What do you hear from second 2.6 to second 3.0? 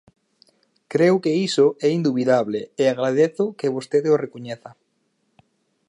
e